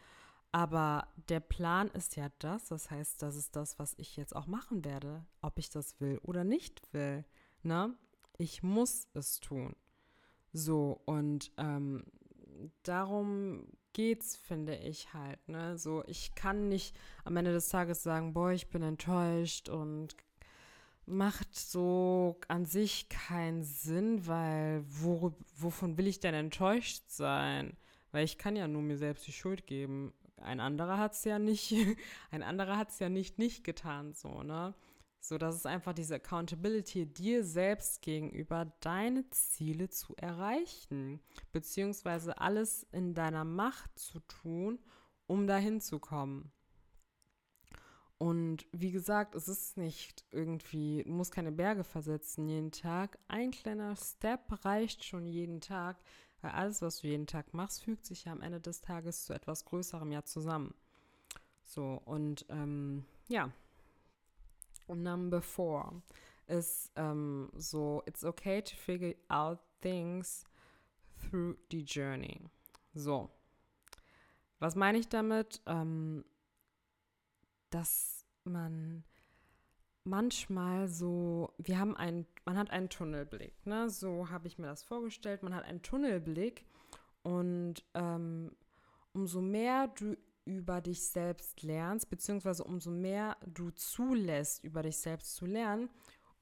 Aber 0.52 1.08
der 1.28 1.40
Plan 1.40 1.88
ist 1.88 2.14
ja 2.14 2.28
das, 2.38 2.68
das 2.68 2.90
heißt, 2.90 3.20
das 3.22 3.34
ist 3.34 3.56
das, 3.56 3.78
was 3.80 3.94
ich 3.98 4.16
jetzt 4.16 4.36
auch 4.36 4.46
machen 4.46 4.84
werde, 4.84 5.26
ob 5.42 5.58
ich 5.58 5.68
das 5.68 6.00
will 6.00 6.18
oder 6.22 6.44
nicht 6.44 6.82
will, 6.92 7.24
ne? 7.62 7.96
Ich 8.38 8.62
muss 8.62 9.08
es 9.14 9.40
tun. 9.40 9.74
So, 10.52 11.00
und 11.06 11.50
ähm, 11.56 12.04
darum 12.84 13.66
geht's, 13.92 14.36
finde 14.36 14.76
ich 14.76 15.12
halt, 15.12 15.48
ne? 15.48 15.76
So, 15.76 16.04
ich 16.06 16.34
kann 16.34 16.68
nicht 16.68 16.96
am 17.24 17.36
Ende 17.36 17.52
des 17.52 17.68
Tages 17.68 18.02
sagen, 18.02 18.32
boah, 18.32 18.52
ich 18.52 18.68
bin 18.68 18.82
enttäuscht 18.82 19.68
und 19.68 20.16
macht 21.06 21.54
so 21.54 22.40
an 22.48 22.64
sich 22.64 23.08
keinen 23.08 23.62
Sinn, 23.62 24.26
weil 24.26 24.84
wo, 24.88 25.34
wovon 25.56 25.98
will 25.98 26.06
ich 26.06 26.20
denn 26.20 26.34
enttäuscht 26.34 27.04
sein? 27.08 27.76
Weil 28.12 28.24
ich 28.24 28.38
kann 28.38 28.56
ja 28.56 28.68
nur 28.68 28.82
mir 28.82 28.96
selbst 28.96 29.26
die 29.26 29.32
Schuld 29.32 29.66
geben. 29.66 30.12
Ein 30.36 30.60
anderer 30.60 30.98
hat 30.98 31.12
es 31.14 31.24
ja 31.24 31.38
nicht, 31.38 31.74
ein 32.30 32.42
anderer 32.42 32.76
hat 32.76 32.90
es 32.90 32.98
ja 32.98 33.08
nicht 33.08 33.38
nicht 33.38 33.64
getan, 33.64 34.14
so, 34.14 34.42
ne? 34.42 34.74
So, 35.20 35.38
das 35.38 35.56
ist 35.56 35.66
einfach 35.66 35.94
diese 35.94 36.16
Accountability 36.16 37.06
dir 37.06 37.44
selbst 37.44 38.02
gegenüber, 38.02 38.70
deine 38.80 39.28
Ziele 39.30 39.88
zu 39.88 40.14
erreichen, 40.16 41.18
beziehungsweise 41.50 42.36
alles 42.36 42.82
in 42.92 43.14
deiner 43.14 43.44
Macht 43.44 43.98
zu 43.98 44.20
tun, 44.20 44.78
um 45.26 45.46
dahin 45.46 45.80
zu 45.80 45.98
kommen. 45.98 46.52
Und 48.18 48.66
wie 48.72 48.92
gesagt, 48.92 49.34
es 49.34 49.48
ist 49.48 49.76
nicht 49.76 50.24
irgendwie, 50.30 51.02
du 51.02 51.12
musst 51.12 51.32
keine 51.32 51.52
Berge 51.52 51.84
versetzen 51.84 52.48
jeden 52.48 52.70
Tag. 52.70 53.18
Ein 53.28 53.50
kleiner 53.50 53.96
Step 53.96 54.64
reicht 54.64 55.04
schon 55.04 55.26
jeden 55.26 55.60
Tag, 55.60 55.96
weil 56.40 56.52
alles, 56.52 56.80
was 56.80 57.00
du 57.00 57.08
jeden 57.08 57.26
Tag 57.26 57.52
machst, 57.54 57.82
fügt 57.82 58.06
sich 58.06 58.24
ja 58.24 58.32
am 58.32 58.40
Ende 58.40 58.60
des 58.60 58.80
Tages 58.80 59.24
zu 59.24 59.32
etwas 59.32 59.64
Größerem 59.64 60.12
ja 60.12 60.22
zusammen. 60.22 60.74
So, 61.64 62.00
und 62.04 62.46
ähm, 62.48 63.04
ja. 63.28 63.50
Number 64.86 65.40
four 65.40 66.02
ist 66.46 66.92
ähm, 66.96 67.50
so, 67.54 68.02
it's 68.06 68.22
okay 68.22 68.60
to 68.62 68.76
figure 68.76 69.16
out 69.28 69.58
things 69.80 70.44
through 71.18 71.56
the 71.70 71.82
journey. 71.82 72.40
So. 72.94 73.30
Was 74.60 74.76
meine 74.76 74.98
ich 74.98 75.08
damit? 75.08 75.62
Ähm, 75.66 76.24
dass 77.74 78.24
man 78.44 79.02
manchmal 80.04 80.86
so, 80.88 81.52
wir 81.58 81.78
haben 81.78 81.96
einen, 81.96 82.26
man 82.44 82.56
hat 82.56 82.70
einen 82.70 82.88
Tunnelblick, 82.88 83.66
ne? 83.66 83.90
So 83.90 84.30
habe 84.30 84.46
ich 84.46 84.58
mir 84.58 84.66
das 84.66 84.84
vorgestellt. 84.84 85.42
Man 85.42 85.54
hat 85.54 85.64
einen 85.64 85.82
Tunnelblick 85.82 86.64
und 87.22 87.84
ähm, 87.94 88.52
umso 89.12 89.40
mehr 89.40 89.88
du 89.88 90.16
über 90.44 90.80
dich 90.80 91.02
selbst 91.02 91.62
lernst, 91.62 92.10
beziehungsweise 92.10 92.64
umso 92.64 92.90
mehr 92.90 93.36
du 93.46 93.70
zulässt, 93.70 94.62
über 94.62 94.82
dich 94.82 94.98
selbst 94.98 95.34
zu 95.34 95.46
lernen, 95.46 95.88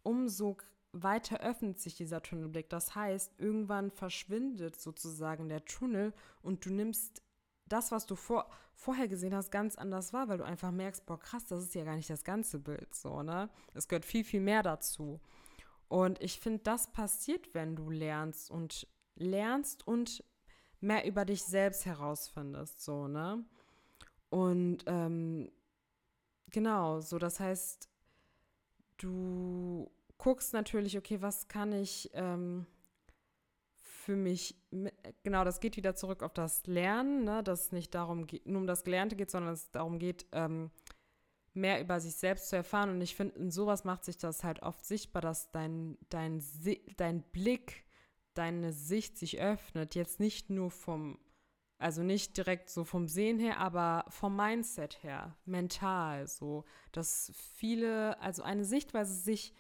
umso 0.03 0.57
weiter 0.93 1.41
öffnet 1.41 1.79
sich 1.79 1.95
dieser 1.95 2.21
Tunnelblick. 2.21 2.69
Das 2.69 2.95
heißt, 2.95 3.39
irgendwann 3.39 3.91
verschwindet 3.91 4.79
sozusagen 4.79 5.49
der 5.49 5.65
Tunnel 5.65 6.13
und 6.43 6.67
du 6.67 6.71
nimmst 6.71 7.23
das, 7.73 7.93
was 7.93 8.07
du 8.07 8.15
vor, 8.15 8.49
vorher 8.75 9.09
gesehen 9.09 9.35
hast, 9.35 9.51
ganz 9.51 9.77
anders 9.77 10.13
war, 10.13 10.29
weil 10.29 10.39
du 10.39 10.45
einfach 10.45 10.71
merkst, 10.71 11.07
boah, 11.07 11.19
krass, 11.19 11.45
das 11.47 11.63
ist 11.63 11.75
ja 11.75 11.85
gar 11.85 11.97
nicht 11.97 12.11
das 12.11 12.25
ganze 12.25 12.59
Bild, 12.59 12.95
so, 12.95 13.23
ne? 13.23 13.49
Es 13.75 13.89
gehört 13.89 14.05
viel, 14.05 14.25
viel 14.25 14.41
mehr 14.41 14.63
dazu. 14.63 15.21
Und 15.89 16.23
ich 16.23 16.41
finde, 16.41 16.61
das 16.61 16.93
passiert, 16.93 17.55
wenn 17.55 17.77
du 17.77 17.91
lernst 17.91 18.51
und 18.51 18.87
lernst 19.15 19.87
und 19.87 20.25
mehr 20.81 21.07
über 21.07 21.25
dich 21.25 21.45
selbst 21.45 21.87
herausfindest, 21.87 22.81
so, 22.81 23.09
ne? 23.09 23.45
Und 24.31 24.85
ähm, 24.87 25.51
genau, 26.51 27.01
so 27.01 27.19
das 27.19 27.41
heißt, 27.41 27.89
du 28.99 29.91
guckst 30.19 30.53
natürlich, 30.53 30.97
okay, 30.97 31.21
was 31.21 31.49
kann 31.49 31.73
ich 31.73 32.11
ähm, 32.15 32.67
für 34.03 34.17
mich, 34.17 34.57
genau, 35.23 35.45
das 35.45 35.61
geht 35.61 35.77
wieder 35.77 35.95
zurück 35.95 36.25
auf 36.25 36.33
das 36.33 36.67
Lernen, 36.67 37.23
ne, 37.25 37.43
dass 37.45 37.67
es 37.67 37.73
nicht 37.73 37.95
darum 37.95 38.27
geht, 38.27 38.47
nur 38.47 38.61
um 38.61 38.67
das 38.67 38.83
Gelernte 38.83 39.15
geht, 39.15 39.31
sondern 39.31 39.53
es 39.53 39.71
darum 39.71 40.01
geht, 40.01 40.27
ähm, 40.33 40.71
mehr 41.55 41.81
über 41.81 42.01
sich 42.01 42.17
selbst 42.17 42.49
zu 42.49 42.57
erfahren. 42.57 42.91
Und 42.91 43.01
ich 43.01 43.15
finde, 43.15 43.37
in 43.37 43.51
sowas 43.53 43.85
macht 43.85 44.05
sich 44.05 44.17
das 44.17 44.43
halt 44.43 44.63
oft 44.63 44.85
sichtbar, 44.85 45.23
dass 45.23 45.53
dein, 45.53 45.99
dein, 46.09 46.43
dein 46.97 47.23
Blick, 47.23 47.85
deine 48.35 48.73
Sicht 48.73 49.19
sich 49.19 49.41
öffnet. 49.41 49.95
Jetzt 49.95 50.19
nicht 50.19 50.51
nur 50.51 50.73
vom, 50.73 51.19
also 51.79 52.03
nicht 52.03 52.37
direkt 52.37 52.71
so 52.71 52.83
vom 52.83 53.07
Sehen 53.07 53.39
her, 53.39 53.59
aber 53.59 54.05
vom 54.09 54.35
Mindset 54.35 55.03
her, 55.05 55.37
mental 55.45 56.27
so, 56.27 56.65
dass 56.91 57.33
viele, 57.55 58.21
also 58.21 58.43
eine 58.43 58.65
Sichtweise 58.65 59.15
sich 59.15 59.55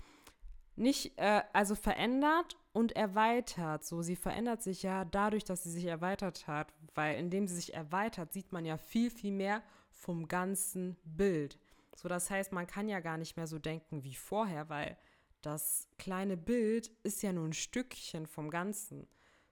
nicht, 0.77 1.19
äh, 1.19 1.43
also 1.53 1.75
verändert 1.75 2.57
und 2.73 2.93
erweitert. 2.93 3.85
So, 3.85 4.03
sie 4.03 4.17
verändert 4.17 4.63
sich 4.63 4.83
ja 4.83 5.05
dadurch, 5.05 5.45
dass 5.45 5.63
sie 5.63 5.71
sich 5.71 5.85
erweitert 5.85 6.47
hat, 6.47 6.73
weil 6.95 7.19
indem 7.19 7.47
sie 7.47 7.57
sich 7.57 7.75
erweitert, 7.75 8.33
sieht 8.33 8.53
man 8.53 8.65
ja 8.65 8.77
viel, 8.77 9.11
viel 9.11 9.33
mehr 9.33 9.63
vom 9.91 10.29
ganzen 10.29 10.97
Bild. 11.05 11.59
So, 11.95 12.09
das 12.09 12.31
heißt, 12.31 12.53
man 12.53 12.67
kann 12.67 12.89
ja 12.89 13.01
gar 13.01 13.19
nicht 13.19 13.37
mehr 13.37 13.47
so 13.47 13.59
denken 13.59 14.03
wie 14.05 14.15
vorher, 14.15 14.69
weil 14.69 14.97
das 15.43 15.89
kleine 15.99 16.37
Bild 16.37 16.91
ist 17.03 17.23
ja 17.23 17.33
nur 17.33 17.47
ein 17.47 17.53
Stückchen 17.53 18.27
vom 18.27 18.51
Ganzen. 18.51 19.07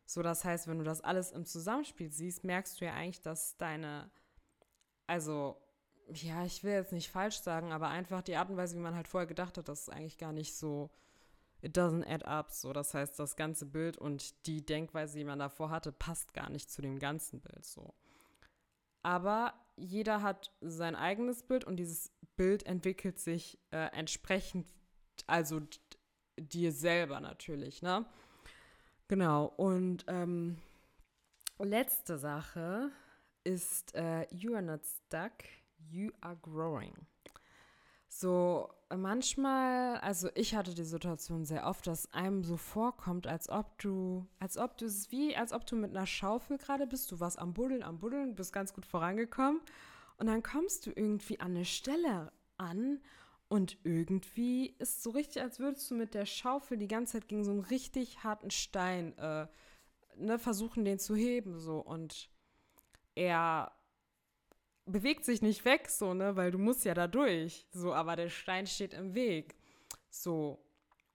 So, 0.06 0.22
das 0.22 0.44
heißt, 0.44 0.66
wenn 0.66 0.78
du 0.78 0.84
das 0.84 1.02
alles 1.02 1.32
im 1.32 1.44
Zusammenspiel 1.44 2.10
siehst, 2.10 2.44
merkst 2.44 2.80
du 2.80 2.84
ja 2.84 2.94
eigentlich, 2.94 3.20
dass 3.20 3.56
deine, 3.58 4.10
also, 5.06 5.56
ja, 6.12 6.44
ich 6.44 6.64
will 6.64 6.72
jetzt 6.72 6.92
nicht 6.92 7.10
falsch 7.10 7.40
sagen, 7.40 7.72
aber 7.72 7.88
einfach 7.88 8.22
die 8.22 8.36
Art 8.36 8.50
und 8.50 8.56
Weise, 8.56 8.76
wie 8.76 8.80
man 8.80 8.96
halt 8.96 9.06
vorher 9.06 9.28
gedacht 9.28 9.58
hat, 9.58 9.68
das 9.68 9.82
ist 9.82 9.88
eigentlich 9.90 10.18
gar 10.18 10.32
nicht 10.32 10.56
so, 10.56 10.90
it 11.62 11.76
doesn't 11.76 12.06
add 12.06 12.24
up. 12.24 12.50
So, 12.50 12.72
das 12.72 12.94
heißt, 12.94 13.18
das 13.18 13.36
ganze 13.36 13.66
Bild 13.66 13.98
und 13.98 14.46
die 14.46 14.64
Denkweise, 14.64 15.18
die 15.18 15.24
man 15.24 15.38
davor 15.38 15.70
hatte, 15.70 15.92
passt 15.92 16.34
gar 16.34 16.50
nicht 16.50 16.70
zu 16.70 16.82
dem 16.82 16.98
ganzen 16.98 17.40
Bild 17.40 17.64
so. 17.64 17.94
Aber 19.02 19.54
jeder 19.76 20.22
hat 20.22 20.52
sein 20.60 20.94
eigenes 20.94 21.42
Bild 21.42 21.64
und 21.64 21.76
dieses 21.76 22.12
Bild 22.36 22.66
entwickelt 22.66 23.18
sich 23.18 23.58
äh, 23.70 23.90
entsprechend, 23.92 24.68
also 25.26 25.60
dir 26.36 26.72
selber 26.72 27.20
natürlich, 27.20 27.82
ne? 27.82 28.04
Genau. 29.08 29.46
Und 29.56 30.04
ähm, 30.06 30.58
letzte 31.58 32.18
Sache 32.18 32.90
ist, 33.44 33.94
äh, 33.94 34.26
you 34.32 34.54
are 34.54 34.62
not 34.62 34.82
stuck, 34.84 35.32
you 35.90 36.10
are 36.20 36.36
growing. 36.36 36.94
So, 38.12 38.68
manchmal, 38.94 39.98
also 39.98 40.28
ich 40.34 40.56
hatte 40.56 40.74
die 40.74 40.84
Situation 40.84 41.44
sehr 41.44 41.64
oft, 41.64 41.86
dass 41.86 42.12
einem 42.12 42.42
so 42.42 42.56
vorkommt, 42.56 43.28
als 43.28 43.48
ob 43.48 43.78
du, 43.78 44.26
als 44.40 44.58
ob 44.58 44.76
du 44.76 44.86
es 44.86 45.12
wie, 45.12 45.36
als 45.36 45.52
ob 45.52 45.64
du 45.64 45.76
mit 45.76 45.90
einer 45.90 46.06
Schaufel 46.06 46.58
gerade 46.58 46.88
bist, 46.88 47.12
du 47.12 47.20
warst 47.20 47.38
am 47.38 47.54
Buddeln, 47.54 47.84
am 47.84 48.00
Buddeln, 48.00 48.34
bist 48.34 48.52
ganz 48.52 48.74
gut 48.74 48.84
vorangekommen. 48.84 49.60
Und 50.18 50.26
dann 50.26 50.42
kommst 50.42 50.86
du 50.86 50.90
irgendwie 50.90 51.38
an 51.38 51.52
eine 51.52 51.64
Stelle 51.64 52.32
an 52.58 53.00
und 53.48 53.78
irgendwie 53.84 54.74
ist 54.80 55.04
so 55.04 55.10
richtig, 55.10 55.40
als 55.40 55.60
würdest 55.60 55.88
du 55.88 55.94
mit 55.94 56.12
der 56.12 56.26
Schaufel 56.26 56.78
die 56.78 56.88
ganze 56.88 57.12
Zeit 57.12 57.28
gegen 57.28 57.44
so 57.44 57.52
einen 57.52 57.60
richtig 57.60 58.24
harten 58.24 58.50
Stein 58.50 59.16
äh, 59.18 59.46
ne, 60.16 60.38
versuchen, 60.40 60.84
den 60.84 60.98
zu 60.98 61.14
heben 61.14 61.60
so. 61.60 61.78
Und 61.78 62.28
er 63.14 63.72
bewegt 64.92 65.24
sich 65.24 65.42
nicht 65.42 65.64
weg, 65.64 65.88
so, 65.88 66.14
ne, 66.14 66.36
weil 66.36 66.50
du 66.50 66.58
musst 66.58 66.84
ja 66.84 66.94
da 66.94 67.06
durch. 67.06 67.66
So, 67.72 67.94
aber 67.94 68.16
der 68.16 68.28
Stein 68.28 68.66
steht 68.66 68.94
im 68.94 69.14
Weg. 69.14 69.56
So. 70.08 70.64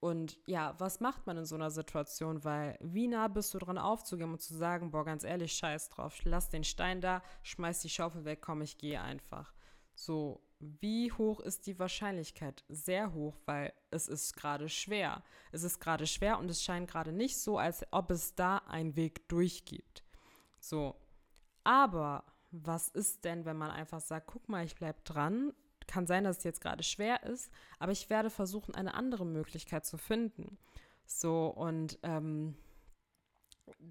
Und 0.00 0.38
ja, 0.46 0.74
was 0.78 1.00
macht 1.00 1.26
man 1.26 1.38
in 1.38 1.46
so 1.46 1.54
einer 1.54 1.70
Situation? 1.70 2.44
Weil 2.44 2.78
wie 2.80 3.08
nah 3.08 3.28
bist 3.28 3.54
du 3.54 3.58
dran 3.58 3.78
aufzugeben 3.78 4.32
und 4.32 4.42
zu 4.42 4.54
sagen, 4.54 4.90
boah, 4.90 5.04
ganz 5.04 5.24
ehrlich, 5.24 5.52
scheiß 5.54 5.88
drauf, 5.88 6.18
lass 6.24 6.50
den 6.50 6.64
Stein 6.64 7.00
da, 7.00 7.22
schmeiß 7.42 7.80
die 7.80 7.88
Schaufel 7.88 8.24
weg, 8.24 8.40
komm, 8.42 8.62
ich 8.62 8.78
gehe 8.78 9.00
einfach. 9.00 9.54
So, 9.94 10.42
wie 10.58 11.10
hoch 11.12 11.40
ist 11.40 11.66
die 11.66 11.78
Wahrscheinlichkeit? 11.78 12.64
Sehr 12.68 13.12
hoch, 13.14 13.36
weil 13.46 13.72
es 13.90 14.08
ist 14.08 14.36
gerade 14.36 14.68
schwer. 14.68 15.22
Es 15.50 15.62
ist 15.62 15.80
gerade 15.80 16.06
schwer 16.06 16.38
und 16.38 16.50
es 16.50 16.62
scheint 16.62 16.90
gerade 16.90 17.12
nicht 17.12 17.38
so, 17.38 17.58
als 17.58 17.84
ob 17.90 18.10
es 18.10 18.34
da 18.34 18.58
einen 18.58 18.96
Weg 18.96 19.28
durchgibt. 19.28 20.04
So, 20.60 20.94
aber 21.64 22.24
was 22.64 22.88
ist 22.88 23.24
denn, 23.24 23.44
wenn 23.44 23.56
man 23.56 23.70
einfach 23.70 24.00
sagt, 24.00 24.28
guck 24.28 24.48
mal, 24.48 24.64
ich 24.64 24.76
bleibe 24.76 25.00
dran. 25.04 25.52
Kann 25.86 26.06
sein, 26.06 26.24
dass 26.24 26.38
es 26.38 26.44
jetzt 26.44 26.60
gerade 26.60 26.82
schwer 26.82 27.22
ist, 27.22 27.48
aber 27.78 27.92
ich 27.92 28.10
werde 28.10 28.28
versuchen, 28.28 28.74
eine 28.74 28.94
andere 28.94 29.24
Möglichkeit 29.24 29.86
zu 29.86 29.98
finden. 29.98 30.58
So, 31.04 31.46
und 31.46 31.98
ähm, 32.02 32.56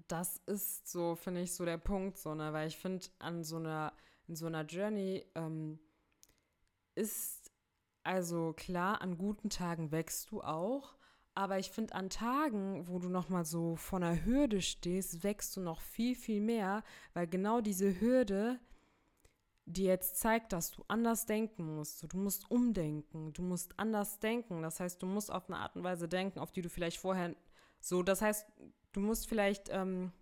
das 0.08 0.36
ist 0.46 0.88
so, 0.88 1.16
finde 1.16 1.40
ich, 1.40 1.54
so 1.54 1.64
der 1.64 1.78
Punkt, 1.78 2.18
so, 2.18 2.34
ne, 2.34 2.52
weil 2.52 2.68
ich 2.68 2.76
finde, 2.76 3.06
an 3.18 3.44
so 3.44 3.56
einer, 3.56 3.94
in 4.28 4.36
so 4.36 4.46
einer 4.46 4.64
Journey 4.64 5.24
ähm, 5.34 5.78
ist 6.94 7.50
also 8.02 8.52
klar, 8.52 9.00
an 9.00 9.18
guten 9.18 9.50
Tagen 9.50 9.90
wächst 9.90 10.30
du 10.30 10.42
auch, 10.42 10.94
aber 11.36 11.58
ich 11.58 11.70
finde, 11.70 11.94
an 11.94 12.08
Tagen, 12.08 12.88
wo 12.88 12.98
du 12.98 13.10
nochmal 13.10 13.44
so 13.44 13.76
vor 13.76 13.98
einer 13.98 14.24
Hürde 14.24 14.62
stehst, 14.62 15.22
wächst 15.22 15.54
du 15.56 15.60
noch 15.60 15.82
viel, 15.82 16.14
viel 16.14 16.40
mehr, 16.40 16.82
weil 17.12 17.26
genau 17.26 17.60
diese 17.60 18.00
Hürde 18.00 18.58
dir 19.66 19.88
jetzt 19.88 20.16
zeigt, 20.16 20.54
dass 20.54 20.70
du 20.70 20.82
anders 20.88 21.26
denken 21.26 21.76
musst. 21.76 22.10
Du 22.10 22.16
musst 22.16 22.50
umdenken, 22.50 23.34
du 23.34 23.42
musst 23.42 23.78
anders 23.78 24.18
denken. 24.18 24.62
Das 24.62 24.80
heißt, 24.80 25.02
du 25.02 25.06
musst 25.06 25.30
auf 25.30 25.48
eine 25.50 25.58
Art 25.58 25.76
und 25.76 25.84
Weise 25.84 26.08
denken, 26.08 26.38
auf 26.38 26.52
die 26.52 26.62
du 26.62 26.70
vielleicht 26.70 26.98
vorher 26.98 27.36
so, 27.80 28.02
das 28.02 28.22
heißt, 28.22 28.46
du 28.92 29.00
musst 29.00 29.28
vielleicht, 29.28 29.68
ähm, 29.70 30.12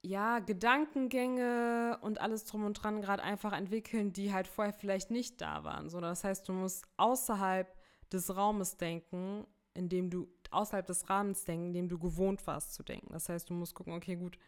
ja, 0.00 0.38
Gedankengänge 0.38 1.98
und 2.00 2.22
alles 2.22 2.44
drum 2.46 2.64
und 2.64 2.74
dran 2.74 3.02
gerade 3.02 3.22
einfach 3.22 3.52
entwickeln, 3.52 4.14
die 4.14 4.32
halt 4.32 4.48
vorher 4.48 4.72
vielleicht 4.72 5.10
nicht 5.10 5.42
da 5.42 5.64
waren. 5.64 5.90
So, 5.90 6.00
das 6.00 6.24
heißt, 6.24 6.48
du 6.48 6.54
musst 6.54 6.86
außerhalb 6.96 7.76
des 8.10 8.34
Raumes 8.34 8.78
denken 8.78 9.46
indem 9.78 10.10
du 10.10 10.28
außerhalb 10.50 10.86
des 10.86 11.08
Rahmens 11.08 11.44
denken, 11.44 11.68
in 11.68 11.72
dem 11.72 11.88
du 11.88 11.98
gewohnt 11.98 12.46
warst 12.46 12.74
zu 12.74 12.82
denken. 12.82 13.12
Das 13.12 13.28
heißt, 13.28 13.48
du 13.48 13.54
musst 13.54 13.74
gucken, 13.74 13.92
okay, 13.92 14.16
gut, 14.16 14.38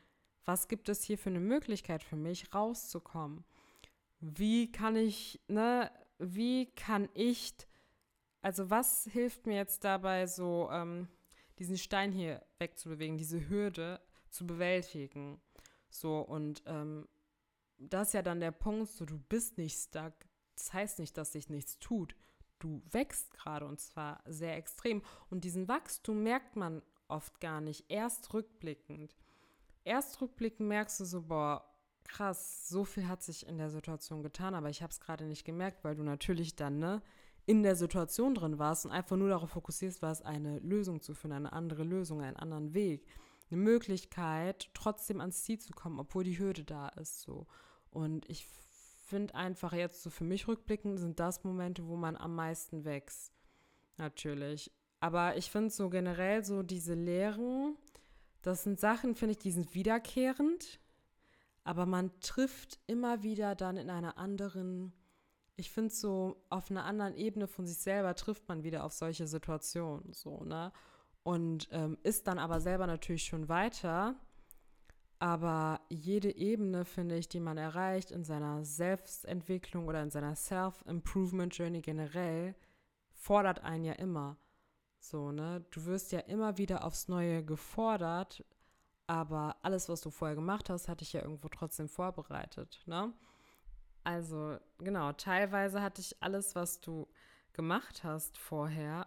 was 0.45 0.67
gibt 0.67 0.89
es 0.89 1.05
hier 1.05 1.17
für 1.17 1.31
eine 1.31 1.41
Möglichkeit 1.41 2.03
für 2.03 2.17
mich, 2.17 2.53
rauszukommen? 2.53 3.45
Wie 4.19 4.73
kann 4.73 4.97
ich, 4.97 5.41
ne, 5.47 5.91
wie 6.19 6.67
kann 6.73 7.09
ich, 7.15 7.55
also 8.43 8.71
was 8.71 9.05
hilft 9.05 9.47
mir 9.47 9.57
jetzt 9.57 9.85
dabei, 9.85 10.27
so 10.27 10.69
ähm, 10.73 11.09
diesen 11.59 11.79
Stein 11.79 12.11
hier 12.11 12.43
wegzubewegen, 12.59 13.17
diese 13.17 13.49
Hürde 13.49 14.01
zu 14.31 14.47
bewältigen? 14.47 15.41
So, 15.91 16.21
und 16.21 16.63
ähm, 16.67 17.07
das 17.79 18.09
ist 18.09 18.15
ja 18.15 18.23
dann 18.23 18.41
der 18.41 18.53
Punkt, 18.53 18.91
so 18.91 19.05
du 19.05 19.19
bist 19.19 19.59
nicht 19.59 19.79
stuck. 19.79 20.15
Das 20.57 20.73
heißt 20.73 20.99
nicht, 20.99 21.17
dass 21.17 21.33
sich 21.33 21.49
nichts 21.49 21.79
tut 21.79 22.17
du 22.61 22.83
wächst 22.91 23.33
gerade 23.33 23.67
und 23.67 23.81
zwar 23.81 24.23
sehr 24.27 24.57
extrem. 24.57 25.03
Und 25.29 25.45
diesen 25.45 25.69
Wachstum 25.69 26.23
merkt 26.23 26.57
man 26.57 26.83
oft 27.09 27.41
gar 27.41 27.61
nicht, 27.61 27.85
erst 27.89 28.33
rückblickend. 28.33 29.17
Erst 29.85 30.21
rückblickend 30.21 30.69
merkst 30.69 31.01
du 31.01 31.05
so, 31.05 31.23
boah, 31.23 31.65
krass, 32.05 32.69
so 32.69 32.85
viel 32.85 33.09
hat 33.09 33.23
sich 33.23 33.47
in 33.47 33.59
der 33.59 33.71
Situation 33.71 34.23
getan, 34.23 34.55
aber 34.55 34.69
ich 34.69 34.83
habe 34.83 34.91
es 34.91 35.01
gerade 35.01 35.25
nicht 35.25 35.45
gemerkt, 35.45 35.85
weil 35.85 35.95
du 35.95 36.03
natürlich 36.03 36.57
dann 36.57 36.79
ne, 36.79 37.03
in 37.47 37.63
der 37.63 37.77
Situation 37.77 38.35
drin 38.35 38.59
warst 38.59 38.85
und 38.85 38.93
einfach 38.93 39.17
nur 39.17 39.29
darauf 39.29 39.51
fokussierst 39.51 40.03
warst, 40.03 40.25
eine 40.25 40.59
Lösung 40.59 41.01
zu 41.01 41.15
finden, 41.15 41.37
eine 41.37 41.53
andere 41.53 41.85
Lösung, 41.85 42.21
einen 42.21 42.37
anderen 42.37 42.75
Weg, 42.75 43.07
eine 43.51 43.61
Möglichkeit, 43.61 44.71
trotzdem 44.75 45.21
ans 45.21 45.43
Ziel 45.45 45.59
zu 45.59 45.73
kommen, 45.73 45.99
obwohl 45.99 46.25
die 46.25 46.39
Hürde 46.39 46.65
da 46.65 46.89
ist. 46.91 47.23
So. 47.23 47.47
Und 47.91 48.29
ich 48.29 48.47
finde 49.11 49.35
einfach 49.35 49.73
jetzt 49.73 50.03
so 50.03 50.09
für 50.11 50.25
mich 50.25 50.49
rückblickend 50.49 50.99
sind 50.99 51.21
das 51.21 51.45
Momente, 51.45 51.87
wo 51.87 51.97
man 51.97 52.17
am 52.17 52.35
meisten 52.35 52.85
wächst. 52.85 53.33
Natürlich. 53.99 54.73
Aber 55.01 55.37
ich 55.37 55.51
finde 55.51 55.71
so 55.71 55.91
generell 55.91 56.45
so 56.45 56.63
diese 56.63 56.95
Lehren, 56.95 57.77
das 58.43 58.63
sind 58.63 58.79
Sachen, 58.79 59.15
finde 59.15 59.33
ich, 59.33 59.39
die 59.39 59.51
sind 59.51 59.75
wiederkehrend. 59.75 60.81
Aber 61.65 61.87
man 61.87 62.11
trifft 62.21 62.79
immer 62.87 63.23
wieder 63.23 63.55
dann 63.55 63.77
in 63.77 63.91
einer 63.91 64.17
anderen, 64.17 64.93
ich 65.57 65.71
finde 65.71 65.93
so 65.93 66.43
auf 66.49 66.71
einer 66.71 66.85
anderen 66.85 67.15
Ebene 67.17 67.49
von 67.49 67.67
sich 67.67 67.79
selber 67.79 68.15
trifft 68.15 68.49
man 68.49 68.63
wieder 68.63 68.85
auf 68.85 68.93
solche 68.93 69.27
Situationen, 69.27 70.13
so, 70.13 70.45
ne? 70.45 70.73
Und 71.23 71.69
ähm, 71.71 71.99
ist 72.03 72.27
dann 72.29 72.39
aber 72.39 72.61
selber 72.61 72.87
natürlich 72.87 73.25
schon 73.25 73.51
weiter 73.51 74.17
aber 75.21 75.81
jede 75.89 76.35
Ebene, 76.35 76.85
finde 76.85 77.17
ich, 77.17 77.29
die 77.29 77.39
man 77.39 77.59
erreicht 77.59 78.11
in 78.11 78.25
seiner 78.25 78.65
Selbstentwicklung 78.65 79.87
oder 79.87 80.03
in 80.03 80.11
seiner 80.11 80.35
Self-Improvement-Journey 80.35 81.83
generell, 81.83 82.57
fordert 83.13 83.63
einen 83.63 83.85
ja 83.85 83.93
immer. 83.93 84.37
So, 84.99 85.31
ne? 85.31 85.65
Du 85.71 85.85
wirst 85.87 86.11
ja 86.11 86.21
immer 86.21 86.59
wieder 86.59 86.85
aufs 86.85 87.07
Neue 87.07 87.45
gefordert, 87.45 88.45
aber 89.07 89.57
alles, 89.63 89.89
was 89.89 90.01
du 90.01 90.11
vorher 90.11 90.35
gemacht 90.35 90.69
hast, 90.71 90.89
hatte 90.89 91.05
ich 91.05 91.13
ja 91.13 91.23
irgendwo 91.23 91.49
trotzdem 91.49 91.89
vorbereitet, 91.89 92.83
ne? 92.87 93.13
also 94.05 94.59
genau, 94.79 95.13
teilweise 95.13 95.83
hatte 95.83 96.01
ich 96.01 96.23
alles, 96.23 96.55
was 96.55 96.81
du 96.81 97.09
gemacht 97.53 98.05
hast 98.05 98.39
vorher, 98.39 99.07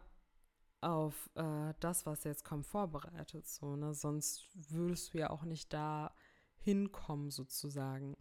auf 0.84 1.30
äh, 1.36 1.74
das, 1.80 2.06
was 2.06 2.24
jetzt 2.24 2.44
kommt, 2.44 2.66
vorbereitet. 2.66 3.48
So, 3.48 3.76
ne? 3.76 3.94
Sonst 3.94 4.48
würdest 4.70 5.14
du 5.14 5.20
ja 5.20 5.30
auch 5.30 5.44
nicht 5.44 5.74
da 5.74 6.14
hinkommen, 6.60 7.32
sozusagen. 7.32 8.16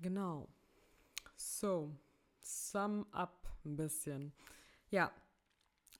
Genau. 0.00 0.48
So, 1.36 1.90
sum 2.40 3.06
up 3.12 3.48
ein 3.64 3.76
bisschen. 3.76 4.32
Ja, 4.90 5.10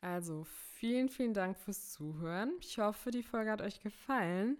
also 0.00 0.44
vielen, 0.44 1.08
vielen 1.08 1.34
Dank 1.34 1.56
fürs 1.56 1.92
Zuhören. 1.92 2.52
Ich 2.60 2.78
hoffe, 2.78 3.10
die 3.10 3.22
Folge 3.22 3.50
hat 3.50 3.62
euch 3.62 3.80
gefallen. 3.80 4.58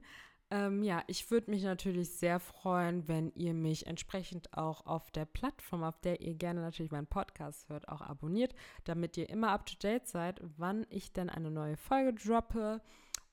Ähm, 0.51 0.83
ja, 0.83 1.03
ich 1.07 1.31
würde 1.31 1.51
mich 1.51 1.63
natürlich 1.63 2.11
sehr 2.11 2.39
freuen, 2.39 3.09
wenn 3.09 3.33
ihr 3.35 3.55
mich 3.55 3.87
entsprechend 3.87 4.57
auch 4.57 4.87
auf 4.87 5.11
der 5.11 5.25
Plattform, 5.25 5.83
auf 5.83 5.99
der 6.01 6.21
ihr 6.21 6.35
gerne 6.35 6.61
natürlich 6.61 6.93
meinen 6.93 7.07
Podcast 7.07 7.69
hört, 7.69 7.89
auch 7.89 8.03
abonniert, 8.03 8.55
damit 8.85 9.17
ihr 9.17 9.29
immer 9.29 9.51
up 9.51 9.67
to 9.67 9.75
date 9.83 10.07
seid, 10.07 10.41
wann 10.57 10.87
ich 10.91 11.13
denn 11.13 11.31
eine 11.31 11.51
neue 11.51 11.77
Folge 11.77 12.15
droppe. 12.15 12.83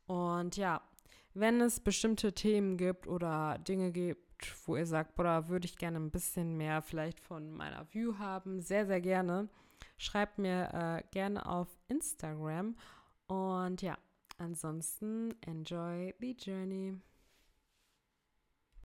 Und 0.07 0.57
ja, 0.57 0.81
wenn 1.33 1.61
es 1.61 1.79
bestimmte 1.79 2.33
Themen 2.33 2.77
gibt 2.77 3.07
oder 3.07 3.57
Dinge 3.59 3.91
gibt, 3.91 4.21
wo 4.65 4.75
ihr 4.75 4.85
sagt, 4.85 5.15
boah, 5.15 5.47
würde 5.47 5.65
ich 5.65 5.77
gerne 5.77 5.99
ein 5.99 6.11
bisschen 6.11 6.57
mehr 6.57 6.81
vielleicht 6.81 7.19
von 7.19 7.51
meiner 7.51 7.85
View 7.93 8.17
haben, 8.17 8.61
sehr, 8.61 8.85
sehr 8.85 9.01
gerne. 9.01 9.49
Schreibt 9.97 10.39
mir 10.39 10.69
äh, 10.73 11.03
gerne 11.11 11.45
auf 11.45 11.67
Instagram. 11.87 12.75
Und 13.27 13.81
ja, 13.81 13.97
ansonsten 14.41 15.35
enjoy 15.47 16.13
the 16.19 16.33
journey. 16.33 16.93